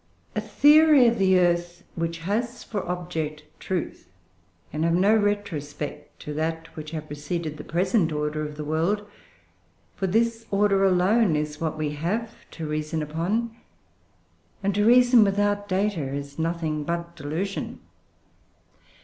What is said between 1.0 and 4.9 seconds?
of the earth, which has for object truth, can